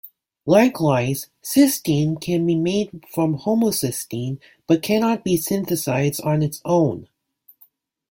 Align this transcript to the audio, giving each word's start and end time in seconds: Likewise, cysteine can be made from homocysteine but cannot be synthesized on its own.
Likewise, 0.47 1.29
cysteine 1.43 2.19
can 2.19 2.43
be 2.43 2.55
made 2.55 3.05
from 3.13 3.37
homocysteine 3.37 4.39
but 4.65 4.81
cannot 4.81 5.23
be 5.23 5.37
synthesized 5.37 6.19
on 6.21 6.41
its 6.41 6.59
own. 6.65 7.07